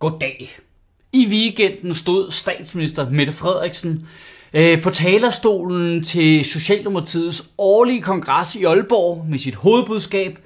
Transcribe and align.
Goddag. 0.00 0.58
I 1.12 1.26
weekenden 1.28 1.94
stod 1.94 2.30
statsminister 2.30 3.10
Mette 3.10 3.32
Frederiksen 3.32 4.08
øh, 4.52 4.82
på 4.82 4.90
talerstolen 4.90 6.02
til 6.02 6.44
Socialdemokratiets 6.44 7.50
årlige 7.58 8.00
kongres 8.00 8.56
i 8.56 8.64
Aalborg 8.64 9.26
med 9.28 9.38
sit 9.38 9.54
hovedbudskab, 9.54 10.38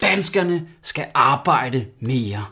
danskerne 0.00 0.66
skal 0.82 1.06
arbejde 1.14 1.86
mere. 2.00 2.44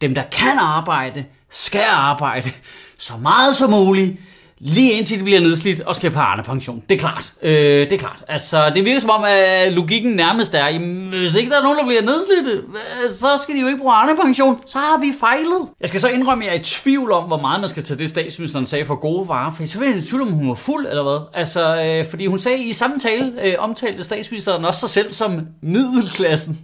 Dem, 0.00 0.14
der 0.14 0.22
kan 0.22 0.58
arbejde, 0.58 1.24
skal 1.50 1.84
arbejde 1.88 2.50
så 2.98 3.16
meget 3.16 3.56
som 3.56 3.70
muligt, 3.70 4.20
lige 4.60 4.92
indtil 4.92 5.18
de 5.18 5.24
bliver 5.24 5.40
nedslidt 5.40 5.80
og 5.80 5.96
skal 5.96 6.10
på 6.10 6.18
Arne 6.18 6.42
pension. 6.42 6.82
Det 6.88 6.94
er 6.94 6.98
klart. 6.98 7.32
Øh, 7.42 7.52
det 7.52 7.92
er 7.92 7.98
klart. 7.98 8.24
Altså, 8.28 8.72
det 8.74 8.84
virker 8.84 9.00
som 9.00 9.10
om, 9.10 9.24
at 9.24 9.72
logikken 9.72 10.12
nærmest 10.12 10.54
er, 10.54 10.66
jamen, 10.66 11.08
hvis 11.08 11.34
ikke 11.34 11.50
der 11.50 11.58
er 11.58 11.62
nogen, 11.62 11.78
der 11.78 11.84
bliver 11.86 12.02
nedslidt, 12.02 12.46
øh, 12.46 13.10
så 13.10 13.38
skal 13.42 13.54
de 13.54 13.60
jo 13.60 13.66
ikke 13.66 13.78
bruge 13.78 13.94
Arne 13.94 14.16
pension. 14.22 14.60
Så 14.66 14.78
har 14.78 15.00
vi 15.00 15.12
fejlet. 15.20 15.68
Jeg 15.80 15.88
skal 15.88 16.00
så 16.00 16.08
indrømme, 16.08 16.44
at 16.44 16.48
jeg 16.50 16.56
er 16.56 16.60
i 16.60 16.64
tvivl 16.64 17.12
om, 17.12 17.24
hvor 17.24 17.40
meget 17.40 17.60
man 17.60 17.68
skal 17.68 17.82
tage 17.82 17.98
det, 17.98 18.10
statsministeren 18.10 18.66
sagde 18.66 18.84
for 18.84 18.94
gode 18.94 19.28
varer. 19.28 19.52
For 19.52 19.66
så 19.66 19.80
er 19.80 19.94
i 19.94 20.00
tvivl 20.00 20.22
om, 20.22 20.32
hun 20.32 20.48
var 20.48 20.54
fuld 20.54 20.86
eller 20.86 21.02
hvad. 21.02 21.40
Altså, 21.40 21.82
øh, 21.82 22.10
fordi 22.10 22.26
hun 22.26 22.38
sagde 22.38 22.64
i 22.64 22.72
samme 22.72 22.98
tale, 22.98 23.32
øh, 23.44 23.54
omtalte 23.58 24.04
statsministeren 24.04 24.64
også 24.64 24.80
sig 24.80 24.90
selv 24.90 25.12
som 25.12 25.40
middelklassen. 25.62 26.58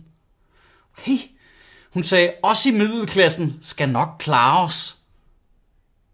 Okay. 0.99 1.17
Hun 1.95 2.03
sagde, 2.03 2.31
også 2.43 2.69
i 2.69 2.73
middelklassen 2.73 3.53
skal 3.63 3.89
nok 3.89 4.09
klare 4.19 4.65
os. 4.65 4.97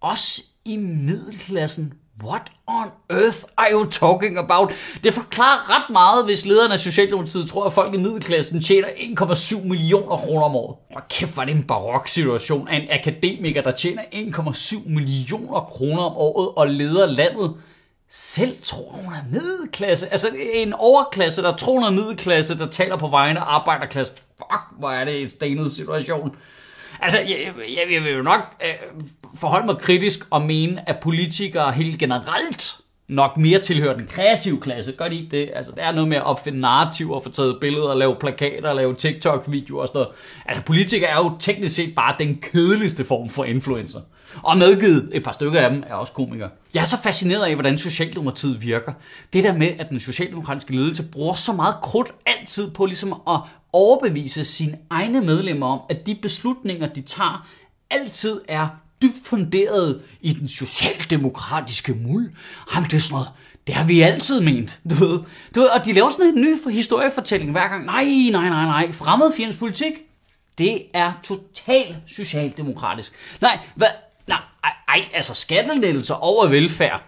Os 0.01 0.43
i 0.65 0.77
middelklassen. 0.77 1.93
What 2.25 2.43
on 2.67 2.89
earth 3.11 3.39
are 3.57 3.73
you 3.73 3.85
talking 3.91 4.39
about? 4.39 4.73
Det 5.05 5.15
forklarer 5.15 5.71
ret 5.71 5.91
meget, 5.91 6.25
hvis 6.25 6.47
lederen 6.47 6.73
af 6.73 6.79
Socialdemokratiet 6.79 7.49
tror, 7.49 7.65
at 7.65 7.73
folk 7.73 7.95
i 7.95 7.99
middelklassen 7.99 8.63
tjener 8.63 8.89
1,7 8.89 9.69
millioner 9.69 10.17
kroner 10.17 10.45
om 10.45 10.57
året. 10.57 10.77
Hvor 10.91 11.03
kæft 11.11 11.37
var 11.37 11.45
det 11.45 11.57
en 11.57 11.63
barok 11.63 12.09
situation 12.09 12.69
af 12.69 12.77
en 12.77 12.91
akademiker, 12.91 13.63
der 13.63 13.71
tjener 13.71 14.03
1,7 14.03 14.89
millioner 14.89 15.61
kroner 15.61 16.03
om 16.03 16.13
året 16.17 16.49
og 16.57 16.69
leder 16.69 17.07
landet. 17.07 17.55
Selv 18.09 18.57
tror 18.63 18.93
hun 18.93 19.13
er 19.13 19.31
middelklasse. 19.33 20.09
Altså 20.09 20.29
en 20.55 20.73
overklasse, 20.73 21.43
der 21.43 21.57
tror 21.57 21.73
hun 21.73 21.85
er 21.85 21.91
middelklasse, 21.91 22.59
der 22.59 22.67
taler 22.67 22.97
på 22.97 23.09
vegne 23.09 23.41
af 23.41 23.45
arbejderklasse. 23.47 24.15
Fuck, 24.15 24.79
hvor 24.79 24.91
er 24.91 25.05
det 25.05 25.23
en 25.23 25.31
stenet 25.31 25.73
situation. 25.73 26.37
Altså, 27.03 27.19
jeg, 27.19 27.53
jeg, 27.77 27.87
jeg 27.93 28.05
vil 28.05 28.13
jo 28.13 28.23
nok 28.23 28.41
øh, 28.65 28.75
forholde 29.37 29.67
mig 29.67 29.79
kritisk 29.79 30.27
og 30.31 30.43
mene, 30.43 30.89
at 30.89 31.01
politikere 31.01 31.73
helt 31.73 31.99
generelt 31.99 32.77
nok 33.11 33.37
mere 33.37 33.59
tilhører 33.59 33.97
den 33.97 34.07
kreative 34.07 34.61
klasse. 34.61 34.93
Gør 34.93 35.09
de 35.09 35.17
ikke 35.17 35.37
det? 35.37 35.51
Altså, 35.55 35.73
det 35.73 35.85
er 35.85 35.93
noget 35.93 36.09
med 36.09 36.17
at 36.17 36.23
opfinde 36.23 36.61
narrativer, 36.61 37.21
få 37.21 37.31
taget 37.31 37.59
billeder, 37.61 37.95
lave 37.95 38.17
plakater, 38.21 38.73
lave 38.73 38.95
TikTok-videoer 38.95 39.83
og 39.83 39.89
sådan 39.89 39.99
noget. 39.99 40.09
Altså, 40.47 40.63
politikere 40.65 41.11
er 41.11 41.17
jo 41.17 41.33
teknisk 41.39 41.75
set 41.75 41.95
bare 41.95 42.15
den 42.19 42.39
kedeligste 42.43 43.05
form 43.05 43.29
for 43.29 43.45
influencer. 43.45 44.01
Og 44.43 44.59
medgivet, 44.59 45.11
et 45.13 45.25
par 45.25 45.33
stykker 45.33 45.61
af 45.61 45.71
dem 45.71 45.85
er 45.87 45.95
også 45.95 46.13
komikere. 46.13 46.51
Jeg 46.75 46.81
er 46.81 46.85
så 46.85 46.97
fascineret 47.03 47.45
af, 47.45 47.55
hvordan 47.55 47.79
Socialdemokratiet 47.79 48.63
virker. 48.63 48.93
Det 49.33 49.45
der 49.45 49.53
med, 49.57 49.69
at 49.79 49.87
den 49.91 50.01
socialdemokratiske 50.01 50.73
ledelse 50.73 51.03
bruger 51.03 51.35
så 51.35 51.53
meget 51.53 51.75
krudt 51.83 52.15
altid 52.27 52.71
på 52.71 52.87
ligesom 52.87 53.13
at 53.29 53.41
overbevise 53.73 54.45
sine 54.45 54.79
egne 54.91 55.21
medlemmer 55.21 55.67
om, 55.67 55.81
at 55.91 56.07
de 56.07 56.15
beslutninger, 56.23 56.89
de 56.89 57.03
tager, 57.03 57.49
altid 57.91 58.41
er 58.49 58.69
dybt 59.03 59.27
funderet 59.27 60.03
i 60.21 60.33
den 60.33 60.49
socialdemokratiske 60.49 61.95
muld. 61.95 62.33
Jamen, 62.75 62.91
det 62.91 62.97
er 62.97 63.01
sådan 63.01 63.15
noget, 63.15 63.29
det 63.67 63.75
har 63.75 63.85
vi 63.85 64.01
altid 64.01 64.41
ment, 64.41 64.81
du 64.91 64.95
ved. 64.95 65.19
Du 65.55 65.61
ved 65.61 65.69
og 65.69 65.85
de 65.85 65.93
laver 65.93 66.11
sådan 66.11 66.27
en 66.27 66.41
ny 66.41 66.71
historiefortælling 66.71 67.51
hver 67.51 67.69
gang. 67.69 67.85
Nej, 67.85 68.05
nej, 68.05 68.49
nej, 68.49 68.65
nej. 68.65 68.93
Fremmedfjendens 68.93 69.57
politik, 69.57 69.93
det 70.59 70.83
er 70.95 71.13
totalt 71.23 71.97
socialdemokratisk. 72.07 73.13
Nej, 73.41 73.59
hvad? 73.75 73.89
Nej, 74.27 74.41
ej, 74.65 74.73
ej, 74.89 75.05
altså 75.15 75.35
skattelettelser 75.35 76.15
over 76.15 76.47
velfærd. 76.47 77.03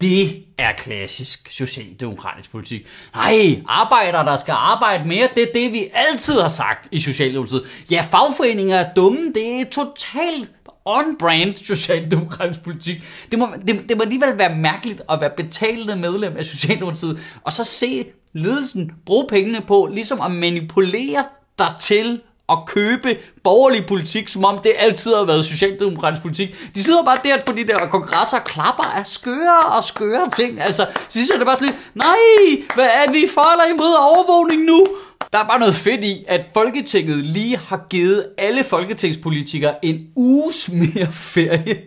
Det 0.00 0.44
er 0.58 0.72
klassisk 0.72 1.48
socialdemokratisk 1.50 2.50
politik. 2.50 2.86
Nej, 3.14 3.62
arbejdere, 3.68 4.24
der 4.24 4.36
skal 4.36 4.52
arbejde 4.52 5.08
mere, 5.08 5.28
det 5.34 5.42
er 5.42 5.52
det, 5.54 5.72
vi 5.72 5.84
altid 5.92 6.40
har 6.40 6.48
sagt 6.48 6.88
i 6.90 7.00
Socialdemokratiet. 7.00 7.84
Ja, 7.90 8.06
fagforeninger 8.10 8.76
er 8.76 8.94
dumme, 8.94 9.32
det 9.34 9.60
er 9.60 9.64
totalt 9.64 10.50
on-brand 10.86 11.56
socialdemokratisk 11.56 12.62
politik. 12.62 13.02
Det 13.30 13.38
må, 13.38 13.48
det, 13.66 13.88
det 13.88 13.96
må 13.96 14.02
alligevel 14.02 14.38
være 14.38 14.56
mærkeligt 14.56 15.02
at 15.08 15.20
være 15.20 15.30
betalende 15.36 15.96
medlem 15.96 16.36
af 16.36 16.44
Socialdemokratiet, 16.44 17.38
og 17.44 17.52
så 17.52 17.64
se 17.64 18.04
ledelsen 18.32 18.92
bruge 19.06 19.26
pengene 19.28 19.60
på 19.60 19.88
ligesom 19.92 20.20
at 20.20 20.30
manipulere 20.30 21.24
dig 21.58 21.74
til 21.80 22.20
at 22.48 22.58
købe 22.66 23.16
borgerlig 23.44 23.86
politik, 23.86 24.28
som 24.28 24.44
om 24.44 24.58
det 24.58 24.72
altid 24.78 25.14
har 25.14 25.24
været 25.24 25.44
socialdemokratisk 25.44 26.22
politik. 26.22 26.74
De 26.74 26.82
sidder 26.82 27.04
bare 27.04 27.18
der 27.24 27.40
på 27.46 27.52
de 27.52 27.66
der 27.66 27.78
kongresser 27.86 28.36
og 28.36 28.44
klapper 28.44 28.84
af 28.84 29.06
skøre 29.06 29.60
og 29.76 29.84
skøre 29.84 30.30
ting. 30.36 30.60
Altså, 30.60 30.86
så 30.94 31.06
synes 31.08 31.30
jeg 31.30 31.38
det 31.38 31.46
bare 31.46 31.56
sådan 31.56 31.68
lidt, 31.68 31.90
nej, 31.94 32.66
hvad 32.74 32.86
er 32.86 33.12
vi 33.12 33.28
for 33.34 33.52
eller 33.52 33.74
imod 33.74 33.96
overvågning 34.00 34.62
nu? 34.64 34.86
Der 35.32 35.38
er 35.38 35.46
bare 35.46 35.58
noget 35.58 35.74
fedt 35.74 36.04
i, 36.04 36.24
at 36.28 36.44
Folketinget 36.54 37.26
lige 37.26 37.56
har 37.56 37.86
givet 37.90 38.26
alle 38.38 38.64
folketingspolitikere 38.64 39.84
en 39.84 40.06
uges 40.16 40.70
mere 40.72 41.08
ferie. 41.12 41.82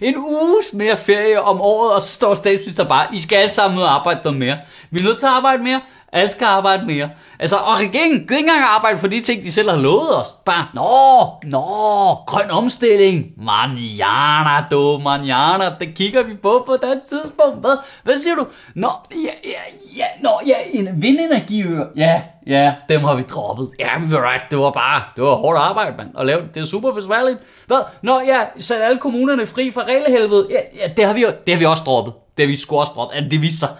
En 0.00 0.16
uges 0.16 0.72
mere 0.72 0.96
ferie 0.96 1.42
om 1.42 1.60
året, 1.60 1.92
og 1.92 2.02
så 2.02 2.08
står 2.08 2.34
statsminister 2.34 2.84
bare, 2.84 3.06
I 3.14 3.20
skal 3.20 3.36
alle 3.36 3.52
sammen 3.52 3.78
ud 3.78 3.82
og 3.82 3.94
arbejde 3.94 4.20
noget 4.24 4.38
mere. 4.38 4.58
Vi 4.90 5.00
er 5.00 5.04
nødt 5.04 5.18
til 5.18 5.26
at 5.26 5.32
arbejde 5.32 5.62
mere. 5.62 5.80
Alle 6.12 6.30
skal 6.30 6.44
arbejde 6.44 6.86
mere. 6.86 7.10
Altså, 7.38 7.56
og 7.56 7.78
regeringen 7.80 8.20
gider 8.20 8.36
ikke 8.36 8.48
engang 8.48 8.64
arbejde 8.64 8.98
for 8.98 9.06
de 9.06 9.20
ting, 9.20 9.42
de 9.42 9.52
selv 9.52 9.70
har 9.70 9.78
lovet 9.78 10.18
os. 10.20 10.26
Bare, 10.44 10.66
nå, 10.74 11.26
nå, 11.50 12.14
grøn 12.26 12.50
omstilling. 12.50 13.26
Manjana, 13.36 14.64
du, 14.70 15.00
manjana. 15.04 15.64
Det 15.80 15.94
kigger 15.94 16.22
vi 16.22 16.34
på 16.34 16.62
på 16.66 16.76
den 16.82 17.00
tidspunkt. 17.08 17.60
Hvad, 17.60 17.76
hvad 18.02 18.16
siger 18.16 18.34
du? 18.34 18.46
Nå, 18.74 18.88
ja, 19.10 19.48
ja, 19.50 19.60
ja, 19.96 20.04
nå, 20.22 20.30
ja, 20.46 20.54
en 20.72 21.02
vindenergiøer. 21.02 21.84
Ja, 21.96 22.22
ja, 22.46 22.74
dem 22.88 23.00
har 23.00 23.14
vi 23.14 23.22
droppet. 23.22 23.70
Ja, 23.78 23.98
men 23.98 24.16
right, 24.16 24.50
det 24.50 24.58
var 24.58 24.70
bare, 24.70 25.02
det 25.16 25.24
var 25.24 25.34
hårdt 25.34 25.58
arbejde, 25.58 25.96
mand. 25.96 26.08
At 26.18 26.26
lave 26.26 26.42
det 26.54 26.60
er 26.60 26.66
super 26.66 26.92
besværligt. 26.92 27.38
Hvad? 27.66 27.80
Nå, 28.02 28.20
ja, 28.20 28.40
sat 28.58 28.82
alle 28.82 28.98
kommunerne 28.98 29.46
fri 29.46 29.70
fra 29.74 29.82
reglehelvede. 29.82 30.46
Ja, 30.50 30.86
ja, 30.86 30.92
det 30.96 31.04
har 31.04 31.12
vi, 31.12 31.26
det 31.46 31.54
har 31.54 31.58
vi 31.58 31.64
også 31.64 31.82
droppet. 31.86 32.14
Det 32.36 32.44
har 32.44 32.48
vi 32.48 32.56
sgu 32.56 32.78
også 32.78 32.92
droppet. 32.92 33.16
Ja, 33.16 33.24
det 33.30 33.42
viser 33.42 33.58
sig 33.58 33.76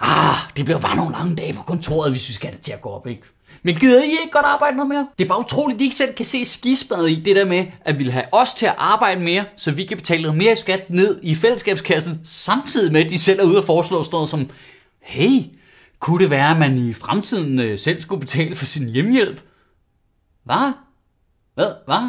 ah, 0.00 0.36
det 0.56 0.64
bliver 0.64 0.80
bare 0.80 0.96
nogle 0.96 1.12
lange 1.12 1.36
dage 1.36 1.52
på 1.52 1.62
kontoret, 1.62 2.10
hvis 2.10 2.28
vi 2.28 2.34
skal 2.34 2.46
have 2.46 2.56
det 2.56 2.64
til 2.64 2.72
at 2.72 2.80
gå 2.80 2.88
op, 2.88 3.06
ikke? 3.06 3.22
Men 3.62 3.74
gider 3.74 4.02
I 4.02 4.10
ikke 4.10 4.30
godt 4.32 4.46
arbejde 4.46 4.76
noget 4.76 4.88
mere? 4.88 5.08
Det 5.18 5.24
er 5.24 5.28
bare 5.28 5.40
utroligt, 5.40 5.76
at 5.76 5.78
de 5.78 5.84
ikke 5.84 5.96
selv 5.96 6.14
kan 6.14 6.26
se 6.26 6.44
skidspadet 6.44 7.10
i 7.10 7.14
det 7.14 7.36
der 7.36 7.44
med, 7.44 7.66
at 7.80 7.98
vi 7.98 8.04
vil 8.04 8.12
have 8.12 8.24
os 8.32 8.54
til 8.54 8.66
at 8.66 8.74
arbejde 8.78 9.20
mere, 9.20 9.44
så 9.56 9.70
vi 9.70 9.84
kan 9.84 9.96
betale 9.96 10.22
noget 10.22 10.38
mere 10.38 10.56
skat 10.56 10.90
ned 10.90 11.20
i 11.22 11.34
fællesskabskassen, 11.34 12.20
samtidig 12.24 12.92
med, 12.92 13.04
at 13.04 13.10
de 13.10 13.18
selv 13.18 13.40
er 13.40 13.44
ude 13.44 13.58
og 13.58 13.64
foreslå 13.64 14.02
sådan 14.02 14.14
noget 14.14 14.28
som, 14.28 14.50
hey, 15.00 15.40
kunne 16.00 16.22
det 16.22 16.30
være, 16.30 16.50
at 16.50 16.58
man 16.58 16.88
i 16.88 16.92
fremtiden 16.92 17.60
øh, 17.60 17.78
selv 17.78 18.00
skulle 18.00 18.20
betale 18.20 18.56
for 18.56 18.64
sin 18.64 18.88
hjemmehjælp? 18.88 19.40
Hvad? 20.44 20.72
Hvad? 21.54 21.72
Hvad? 21.86 22.08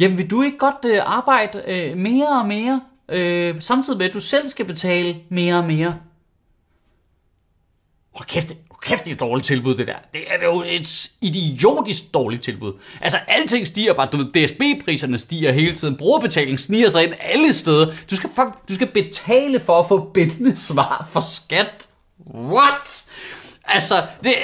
Jamen 0.00 0.18
vil 0.18 0.30
du 0.30 0.42
ikke 0.42 0.58
godt 0.58 0.84
øh, 0.84 1.00
arbejde 1.04 1.62
øh, 1.66 1.96
mere 1.96 2.40
og 2.40 2.46
mere, 2.46 2.80
øh, 3.08 3.54
samtidig 3.60 3.98
med, 3.98 4.06
at 4.06 4.14
du 4.14 4.20
selv 4.20 4.48
skal 4.48 4.64
betale 4.64 5.16
mere 5.30 5.56
og 5.56 5.64
mere? 5.64 5.96
Hold 8.16 8.26
kæft, 8.26 8.48
hold 8.70 8.80
kæft, 8.82 9.04
det 9.04 9.10
er 9.10 9.14
et 9.14 9.20
dårligt 9.20 9.46
tilbud, 9.46 9.74
det 9.74 9.86
der. 9.86 9.96
Det 10.12 10.20
er 10.28 10.46
jo 10.46 10.62
et 10.66 11.08
idiotisk 11.22 12.02
dårligt 12.14 12.42
tilbud. 12.42 12.72
Altså, 13.00 13.18
alting 13.28 13.66
stiger 13.66 13.94
bare. 13.94 14.08
Du 14.12 14.16
ved, 14.16 14.26
DSB-priserne 14.26 15.18
stiger 15.18 15.52
hele 15.52 15.74
tiden. 15.74 15.96
Brugerbetaling 15.96 16.60
sniger 16.60 16.88
sig 16.88 17.04
ind 17.04 17.14
alle 17.20 17.52
steder. 17.52 17.86
Du 18.10 18.16
skal, 18.16 18.30
fuck, 18.36 18.68
du 18.68 18.74
skal 18.74 18.86
betale 18.86 19.60
for 19.60 19.80
at 19.80 19.88
få 19.88 20.10
bindende 20.14 20.56
svar 20.56 21.08
for 21.12 21.20
skat. 21.20 21.86
What? 22.34 23.04
Altså, 23.68 23.94
det, 24.24 24.34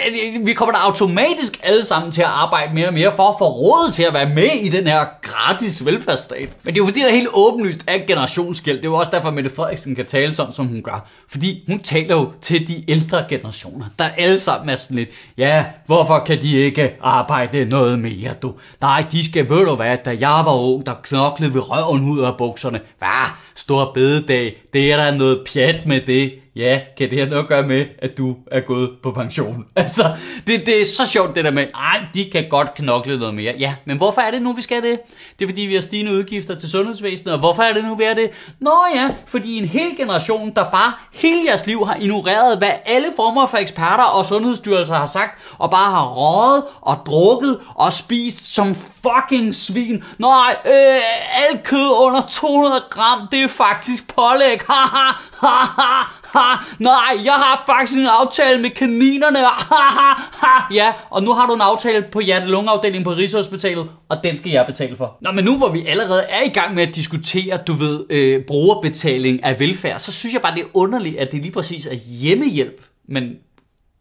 vi 0.44 0.52
kommer 0.52 0.72
da 0.72 0.78
automatisk 0.78 1.60
alle 1.62 1.84
sammen 1.84 2.12
til 2.12 2.22
at 2.22 2.28
arbejde 2.28 2.74
mere 2.74 2.86
og 2.86 2.94
mere 2.94 3.12
for 3.16 3.28
at 3.28 3.34
få 3.38 3.44
råd 3.44 3.92
til 3.92 4.02
at 4.02 4.14
være 4.14 4.28
med 4.28 4.50
i 4.60 4.68
den 4.68 4.86
her 4.86 5.06
gratis 5.22 5.84
velfærdsstat. 5.84 6.48
Men 6.62 6.74
det 6.74 6.80
er 6.80 6.84
jo 6.84 6.86
fordi, 6.86 7.00
der 7.00 7.06
er 7.06 7.12
helt 7.12 7.28
åbenlyst 7.32 7.80
er 7.86 7.98
generationsskæld. 8.06 8.76
Det 8.76 8.84
er 8.84 8.88
jo 8.88 8.94
også 8.94 9.10
derfor, 9.14 9.28
at 9.28 9.34
Mette 9.34 9.50
Frederiksen 9.50 9.94
kan 9.94 10.06
tale 10.06 10.34
sådan, 10.34 10.52
som 10.52 10.66
hun 10.66 10.82
gør. 10.82 11.08
Fordi 11.28 11.64
hun 11.68 11.78
taler 11.78 12.16
jo 12.16 12.32
til 12.40 12.68
de 12.68 12.90
ældre 12.90 13.24
generationer, 13.28 13.86
der 13.98 14.04
alle 14.04 14.38
sammen 14.38 14.68
er 14.68 14.76
sådan 14.76 14.96
lidt, 14.96 15.10
ja, 15.38 15.64
hvorfor 15.86 16.18
kan 16.18 16.42
de 16.42 16.56
ikke 16.56 16.94
arbejde 17.02 17.64
noget 17.64 17.98
mere, 17.98 18.30
du? 18.42 18.54
Nej, 18.80 19.04
de 19.12 19.24
skal, 19.24 19.48
ved 19.48 19.66
du 19.66 19.74
hvad, 19.74 19.96
da 20.04 20.16
jeg 20.20 20.42
var 20.44 20.54
ung, 20.54 20.86
der 20.86 20.94
knoklede 21.02 21.54
ved 21.54 21.70
røven 21.70 22.10
ud 22.10 22.20
af 22.20 22.36
bukserne. 22.38 22.80
Hvad? 22.98 23.28
Stor 23.54 23.90
bededag, 23.94 24.56
det 24.72 24.92
er 24.92 24.96
der 24.96 25.14
noget 25.14 25.44
pjat 25.52 25.86
med 25.86 26.00
det 26.00 26.32
ja, 26.56 26.80
kan 26.98 27.10
det 27.10 27.18
have 27.18 27.30
noget 27.30 27.42
at 27.42 27.48
gøre 27.48 27.62
med, 27.62 27.86
at 27.98 28.18
du 28.18 28.36
er 28.50 28.60
gået 28.60 28.90
på 29.02 29.10
pension? 29.10 29.64
Altså, 29.76 30.04
det, 30.46 30.66
det 30.66 30.82
er 30.82 30.86
så 30.86 31.06
sjovt 31.06 31.36
det 31.36 31.44
der 31.44 31.50
med, 31.50 31.66
ej, 31.74 32.00
de 32.14 32.30
kan 32.32 32.48
godt 32.48 32.74
knokle 32.74 33.18
noget 33.18 33.34
mere. 33.34 33.54
Ja, 33.58 33.74
men 33.84 33.96
hvorfor 33.96 34.20
er 34.20 34.30
det 34.30 34.42
nu, 34.42 34.52
vi 34.52 34.62
skal 34.62 34.82
det? 34.82 35.00
Det 35.38 35.44
er 35.44 35.48
fordi, 35.48 35.60
vi 35.60 35.74
har 35.74 35.80
stigende 35.80 36.12
udgifter 36.12 36.54
til 36.54 36.70
sundhedsvæsenet, 36.70 37.34
og 37.34 37.40
hvorfor 37.40 37.62
er 37.62 37.72
det 37.72 37.84
nu, 37.84 37.94
vi 37.94 38.04
er 38.04 38.14
det? 38.14 38.54
Nå 38.60 38.84
ja, 38.94 39.10
fordi 39.26 39.58
en 39.58 39.64
hel 39.64 39.96
generation, 39.96 40.52
der 40.56 40.70
bare 40.70 40.92
hele 41.12 41.40
jeres 41.48 41.66
liv 41.66 41.86
har 41.86 41.96
ignoreret, 42.00 42.58
hvad 42.58 42.70
alle 42.84 43.08
former 43.16 43.46
for 43.46 43.58
eksperter 43.58 44.04
og 44.04 44.26
sundhedsstyrelser 44.26 44.94
har 44.94 45.06
sagt, 45.06 45.54
og 45.58 45.70
bare 45.70 45.90
har 45.90 46.08
røget 46.08 46.64
og 46.80 46.96
drukket 47.06 47.58
og 47.74 47.92
spist 47.92 48.54
som 48.54 48.74
fucking 48.74 49.54
svin. 49.54 50.04
Nej, 50.18 50.56
øh, 50.66 51.00
alt 51.34 51.62
kød 51.64 51.90
under 51.98 52.20
200 52.20 52.82
gram, 52.90 53.28
det 53.30 53.42
er 53.42 53.48
faktisk 53.48 54.14
pålæg. 54.14 54.60
Ha, 54.72 54.86
ha, 54.86 55.12
ha, 55.40 55.82
ha, 55.82 56.02
ha. 56.34 56.64
Nej, 56.78 57.24
jeg 57.24 57.32
har 57.32 57.62
faktisk 57.66 57.98
en 57.98 58.06
aftale 58.06 58.62
med 58.62 58.70
kaninerne. 58.70 59.38
Ha, 59.38 59.82
ha, 59.98 60.22
ha. 60.32 60.74
Ja, 60.74 60.92
og 61.10 61.22
nu 61.22 61.32
har 61.32 61.46
du 61.46 61.54
en 61.54 61.60
aftale 61.60 62.04
på 62.12 62.20
hjerte-lungeafdelingen 62.20 63.04
på 63.04 63.10
Rigshospitalet, 63.10 63.88
og 64.08 64.16
den 64.24 64.36
skal 64.36 64.52
jeg 64.52 64.66
betale 64.66 64.96
for. 64.96 65.16
Nå, 65.20 65.32
men 65.32 65.44
nu 65.44 65.56
hvor 65.56 65.68
vi 65.68 65.86
allerede 65.86 66.22
er 66.22 66.42
i 66.42 66.48
gang 66.48 66.74
med 66.74 66.82
at 66.82 66.94
diskutere, 66.94 67.58
du 67.66 67.72
ved, 67.72 68.04
øh, 68.10 68.44
brugerbetaling 68.44 69.44
af 69.44 69.60
velfærd, 69.60 69.98
så 69.98 70.12
synes 70.12 70.34
jeg 70.34 70.42
bare, 70.42 70.54
det 70.54 70.62
er 70.62 70.68
underligt, 70.74 71.16
at 71.16 71.32
det 71.32 71.42
lige 71.42 71.52
præcis 71.52 71.86
er 71.86 71.94
hjemmehjælp, 71.94 72.82
men 73.08 73.24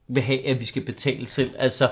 vil 0.10 0.24
have, 0.24 0.48
at 0.48 0.60
vi 0.60 0.66
skal 0.66 0.82
betale 0.82 1.28
selv. 1.28 1.50
Altså, 1.60 1.90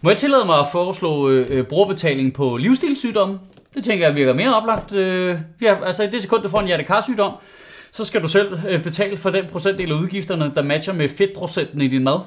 må 0.00 0.10
jeg 0.10 0.16
tillade 0.16 0.44
mig 0.44 0.58
at 0.58 0.66
foreslå 0.72 1.28
øh, 1.28 1.46
øh 1.50 1.64
brugerbetaling 1.64 2.32
på 2.32 2.56
livsstilssygdomme? 2.56 3.38
Det 3.74 3.84
tænker 3.84 4.06
jeg 4.06 4.16
virker 4.16 4.34
mere 4.34 4.56
oplagt. 4.56 4.94
Øh, 4.94 5.38
ja, 5.60 5.84
altså 5.84 6.02
i 6.02 6.10
det 6.10 6.22
sekund, 6.22 6.42
du 6.42 6.48
får 6.48 6.60
en 6.60 6.66
hjertekarsygdom, 6.66 7.32
så 7.94 8.04
skal 8.04 8.22
du 8.22 8.28
selv 8.28 8.58
øh, 8.68 8.82
betale 8.82 9.16
for 9.16 9.30
den 9.30 9.46
procentdel 9.46 9.92
af 9.92 9.96
udgifterne, 9.96 10.52
der 10.54 10.62
matcher 10.62 10.92
med 10.92 11.08
fedtprocenten 11.08 11.80
i 11.80 11.88
din 11.88 12.04
mad. 12.04 12.20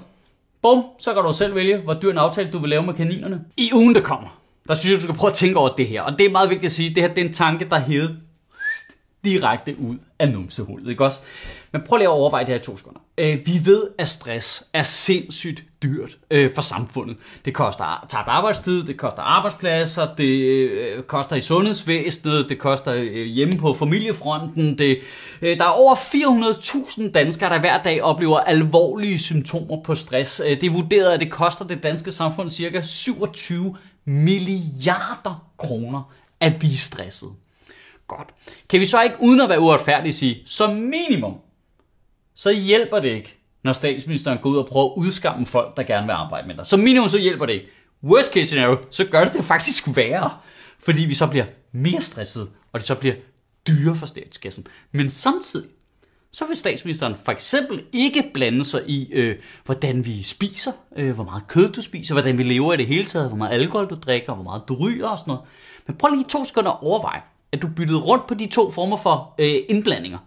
Bum, 0.62 0.84
så 1.00 1.14
kan 1.14 1.24
du 1.24 1.34
selv 1.34 1.56
vælge, 1.56 1.78
hvor 1.78 1.94
dyr 1.94 2.12
en 2.12 2.18
aftale 2.18 2.52
du 2.52 2.60
vil 2.60 2.70
lave 2.70 2.84
med 2.84 2.94
kaninerne. 2.94 3.46
I 3.58 3.72
ugen, 3.74 3.96
der 3.96 4.02
kommer, 4.02 4.42
der 4.68 4.74
synes 4.74 4.92
jeg, 4.92 4.98
du 4.98 5.02
skal 5.02 5.16
prøve 5.16 5.32
at 5.32 5.36
tænke 5.36 5.60
over 5.60 5.70
det 5.70 5.88
her. 5.88 6.02
Og 6.02 6.18
det 6.18 6.26
er 6.26 6.32
meget 6.32 6.50
vigtigt 6.50 6.70
at 6.70 6.72
sige, 6.72 6.96
det 6.96 7.04
her 7.04 7.10
det 7.10 7.22
er 7.22 7.26
en 7.26 7.34
tanke, 7.34 7.70
der 7.70 7.76
er 7.76 8.08
direkte 9.26 9.76
ud 9.80 9.96
af 10.20 10.32
numsehullet, 10.32 10.90
ikke 10.90 11.04
også? 11.04 11.22
Men 11.72 11.82
prøv 11.82 11.98
lige 11.98 12.08
at 12.08 12.12
overveje 12.12 12.44
det 12.44 12.50
her 12.50 12.60
i 12.60 12.64
to 12.64 12.78
sekunder. 12.78 13.00
Øh, 13.18 13.40
vi 13.46 13.62
ved, 13.66 13.88
at 13.98 14.08
stress 14.08 14.68
er 14.74 14.84
sindssygt 14.84 15.64
dyrt 15.84 16.18
øh, 16.32 16.54
for 16.56 16.62
samfundet. 16.62 17.18
Det 17.46 17.54
koster 17.54 18.06
tabt 18.10 18.28
arbejdstid, 18.28 18.84
det 18.84 18.98
koster 18.98 19.22
arbejdspladser, 19.22 20.16
det 20.16 20.42
øh, 20.44 21.04
koster 21.04 21.36
i 21.36 21.42
sundhedsvæsenet, 21.42 22.46
det 22.50 22.60
koster 22.60 22.94
øh, 22.94 23.26
hjemme 23.26 23.58
på 23.58 23.74
familiefronten. 23.74 24.78
Det, 24.78 25.00
øh, 25.42 25.58
der 25.58 25.66
er 25.66 25.70
over 25.70 25.96
400.000 25.96 27.12
danskere, 27.12 27.50
der 27.50 27.60
hver 27.60 27.84
dag 27.84 28.02
oplever 28.02 28.40
alvorlige 28.40 29.20
symptomer 29.20 29.84
på 29.84 29.96
stress. 29.96 30.42
Øh, 30.46 30.62
det 30.62 30.64
er 30.64 30.72
vurderet, 30.72 31.12
at 31.12 31.20
det 31.20 31.32
koster 31.32 31.66
det 31.66 31.84
danske 31.84 32.12
samfund 32.12 32.50
cirka 32.50 32.82
27 32.82 33.78
milliarder 34.06 35.50
kroner 35.58 36.14
at 36.40 36.54
blive 36.60 36.78
stresset. 36.78 37.30
Godt. 38.08 38.28
Kan 38.70 38.80
vi 38.80 38.86
så 38.86 39.02
ikke, 39.02 39.16
uden 39.20 39.42
at 39.42 39.50
være 39.50 39.60
uretfærdige, 39.60 40.14
sige, 40.14 40.42
som 40.46 40.76
minimum, 40.76 41.34
så 42.36 42.52
hjælper 42.52 43.00
det 43.00 43.10
ikke, 43.10 43.37
når 43.64 43.74
statsministeren 43.74 44.38
går 44.38 44.50
ud 44.50 44.58
og 44.58 44.68
prøver 44.68 44.86
at 44.86 44.94
udskamme 44.98 45.46
folk, 45.46 45.78
der 45.78 45.84
gerne 45.84 46.06
vil 46.06 46.14
arbejde 46.14 46.48
med 46.48 46.56
dig. 46.56 46.68
Så 46.68 46.78
minimum 46.78 47.10
så 47.10 47.18
hjælper 47.18 47.46
det 47.46 47.54
ikke. 47.54 47.68
Worst 48.04 48.34
case 48.34 48.46
scenario, 48.46 48.78
så 48.92 49.06
gør 49.06 49.24
det 49.24 49.34
det 49.34 49.46
faktisk 49.46 49.96
værre, 49.96 50.32
fordi 50.80 51.06
vi 51.06 51.14
så 51.14 51.28
bliver 51.28 51.46
mere 51.72 52.02
stresset, 52.02 52.50
og 52.74 52.80
det 52.80 52.88
så 52.88 52.96
bliver 52.96 53.16
dyre 53.68 53.96
for 53.96 54.06
statskassen. 54.06 54.68
Men 54.92 55.10
samtidig, 55.10 55.70
så 56.32 56.46
vil 56.46 56.58
statsministeren 56.58 57.16
for 57.26 57.32
eksempel 57.32 57.84
ikke 57.94 58.32
blande 58.34 58.66
sig 58.66 58.82
i, 58.88 59.14
øh, 59.14 59.36
hvordan 59.66 60.06
vi 60.06 60.24
spiser, 60.24 60.72
øh, 60.96 61.16
hvor 61.16 61.24
meget 61.24 61.48
kød 61.48 61.72
du 61.72 61.82
spiser, 61.82 62.14
hvordan 62.16 62.38
vi 62.38 62.44
lever 62.44 62.74
i 62.74 62.78
det 62.78 62.88
hele 62.88 63.06
taget, 63.06 63.28
hvor 63.28 63.38
meget 63.38 63.54
alkohol 63.54 63.90
du 63.90 63.96
drikker, 63.96 64.34
hvor 64.34 64.44
meget 64.44 64.62
du 64.68 64.76
ryger 64.76 65.08
og 65.08 65.20
sådan 65.20 65.32
noget. 65.32 65.48
Men 65.88 65.96
prøv 65.96 66.10
lige 66.10 66.26
to 66.30 66.46
sekunder 66.46 66.72
at 66.72 66.78
overveje, 66.82 67.22
at 67.52 67.62
du 67.62 67.68
byttede 67.68 68.00
rundt 68.00 68.28
på 68.28 68.34
de 68.34 68.48
to 68.48 68.72
former 68.72 68.98
for 68.98 69.36
øh, 69.40 69.56
indblandinger. 69.70 70.18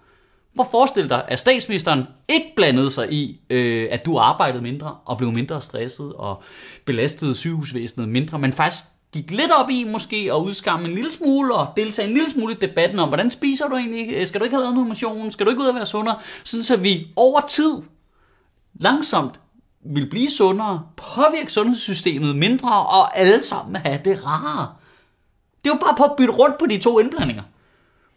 Hvor 0.55 0.69
forestil 0.71 1.09
dig, 1.09 1.25
at 1.29 1.39
statsministeren 1.39 2.05
ikke 2.29 2.53
blandede 2.57 2.91
sig 2.91 3.13
i, 3.13 3.41
øh, 3.51 3.89
at 3.91 4.07
du 4.07 4.19
arbejdede 4.19 4.63
mindre 4.63 4.97
og 5.05 5.19
blev 5.19 5.33
mindre 5.33 5.61
stresset 5.61 6.13
og 6.13 6.43
belastede 6.85 7.35
sygehusvæsenet 7.35 8.09
mindre, 8.09 8.39
men 8.39 8.53
faktisk 8.53 8.85
gik 9.13 9.31
lidt 9.31 9.51
op 9.53 9.71
i 9.71 9.85
måske 9.85 10.17
at 10.17 10.37
udskamme 10.37 10.89
en 10.89 10.95
lille 10.95 11.13
smule 11.13 11.55
og 11.55 11.69
deltage 11.77 12.09
en 12.09 12.15
lille 12.15 12.31
smule 12.31 12.55
i 12.55 12.57
debatten 12.61 12.99
om, 12.99 13.09
hvordan 13.09 13.31
spiser 13.31 13.69
du 13.69 13.77
egentlig? 13.77 14.15
Øh, 14.15 14.27
skal 14.27 14.41
du 14.41 14.45
ikke 14.45 14.57
have 14.57 14.63
lavet 14.63 14.75
noget 14.75 14.89
motion? 14.89 15.31
Skal 15.31 15.47
du 15.47 15.51
ikke 15.51 15.63
ud 15.63 15.67
og 15.67 15.75
være 15.75 15.87
sundere? 15.87 16.17
Sådan 16.45 16.63
så 16.63 16.77
vi 16.77 17.07
over 17.17 17.41
tid 17.41 17.83
langsomt 18.75 19.41
vil 19.85 20.11
blive 20.11 20.31
sundere, 20.31 20.83
påvirke 20.97 21.53
sundhedssystemet 21.53 22.37
mindre 22.37 22.87
og 22.87 23.19
alle 23.19 23.43
sammen 23.43 23.77
have 23.77 24.01
det 24.05 24.27
rarere. 24.27 24.69
Det 25.65 25.71
er 25.71 25.75
jo 25.75 25.81
bare 25.81 25.95
på 25.97 26.05
at 26.05 26.13
bytte 26.19 26.33
rundt 26.33 26.59
på 26.59 26.67
de 26.67 26.79
to 26.79 26.99
indblandinger. 26.99 27.43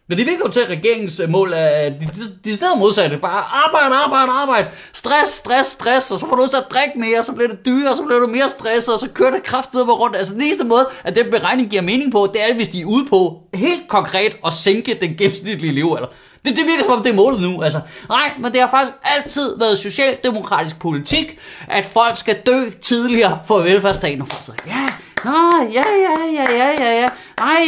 Men 0.08 0.18
det 0.18 0.26
virker 0.26 0.42
jo 0.46 0.50
til, 0.50 0.60
at 0.60 0.68
regeringens 0.68 1.20
øh, 1.20 1.28
mål 1.28 1.52
er 1.52 1.88
de, 1.88 2.06
de, 2.14 2.38
de 2.44 2.54
steder 2.54 2.76
modsatte. 2.76 3.18
Bare 3.18 3.42
arbejde, 3.64 3.94
arbejde, 3.94 4.32
arbejde. 4.32 4.68
Stress, 4.92 5.32
stress, 5.32 5.70
stress. 5.70 6.10
Og 6.10 6.18
så 6.18 6.26
får 6.28 6.36
du 6.36 6.42
lyst 6.42 6.52
til 6.52 6.60
at 6.60 6.70
drikke 6.70 6.98
mere, 6.98 7.24
så 7.24 7.32
bliver 7.32 7.48
det 7.48 7.66
dyrere, 7.66 7.90
og 7.90 7.96
så 7.96 8.02
bliver 8.02 8.20
du 8.20 8.26
mere 8.26 8.48
stresset, 8.48 8.94
og 8.94 9.00
så 9.00 9.08
kører 9.08 9.30
det 9.30 9.42
kraftedeme 9.42 9.92
rundt. 9.92 10.16
Altså 10.16 10.32
den 10.32 10.42
eneste 10.42 10.64
måde, 10.64 10.88
at 11.04 11.16
den 11.16 11.30
beregning 11.30 11.70
giver 11.70 11.82
mening 11.82 12.12
på, 12.12 12.28
det 12.32 12.50
er, 12.50 12.54
hvis 12.54 12.68
de 12.68 12.80
er 12.80 12.84
ude 12.86 13.06
på 13.06 13.38
helt 13.54 13.88
konkret 13.88 14.36
at 14.46 14.52
sænke 14.52 14.98
den 15.00 15.14
gennemsnitlige 15.14 15.72
levealder. 15.72 16.06
Det, 16.44 16.56
det 16.56 16.64
virker 16.66 16.84
som 16.84 16.92
om, 16.92 17.02
det 17.02 17.10
er 17.10 17.14
målet 17.14 17.40
nu. 17.40 17.62
Altså, 17.62 17.80
nej, 18.08 18.32
men 18.40 18.52
det 18.52 18.60
har 18.60 18.70
faktisk 18.70 18.92
altid 19.02 19.58
været 19.58 19.78
socialdemokratisk 19.78 20.78
politik, 20.78 21.38
at 21.68 21.86
folk 21.86 22.16
skal 22.16 22.36
dø 22.46 22.70
tidligere 22.82 23.38
for 23.46 23.58
velfærdsstaten. 23.58 24.22
Og 24.22 24.28
folk 24.28 24.44
siger, 24.44 24.56
ja, 24.66 24.88
Nå, 25.24 25.38
ja, 25.72 25.84
ja, 26.06 26.16
ja, 26.38 26.46
ja, 26.52 26.68
ja, 26.78 27.00
ja. 27.00 27.08
Ej, 27.38 27.66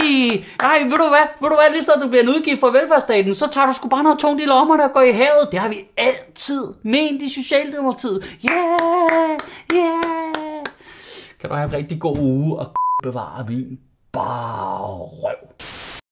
ej, 0.60 0.78
ved 0.82 0.98
du 0.98 1.08
hvad, 1.08 1.26
ved 1.40 1.48
du 1.48 1.54
hvad, 1.54 1.70
lige 1.72 1.82
snart 1.82 2.02
du 2.02 2.08
bliver 2.08 2.22
en 2.22 2.28
udgift 2.28 2.60
for 2.60 2.70
velfærdsstaten, 2.70 3.34
så 3.34 3.48
tager 3.50 3.66
du 3.66 3.72
sgu 3.72 3.88
bare 3.88 4.02
noget 4.02 4.18
tungt 4.18 4.42
i 4.42 4.44
lommerne 4.44 4.84
og 4.84 4.92
går 4.92 5.00
i 5.00 5.12
havet. 5.12 5.48
Det 5.52 5.60
har 5.60 5.68
vi 5.68 5.76
altid 5.96 6.62
ment 6.82 7.22
i 7.22 7.28
Socialdemokratiet. 7.42 8.38
Ja, 8.44 8.50
yeah, 8.50 9.38
ja. 9.72 9.76
Yeah. 9.76 10.64
Kan 11.40 11.50
du 11.50 11.54
have 11.56 11.68
en 11.68 11.72
rigtig 11.72 12.00
god 12.00 12.18
uge 12.18 12.58
og 12.58 12.66
bevare 13.02 13.44
min 13.48 13.78
bare 14.12 14.96
røv. 14.96 15.45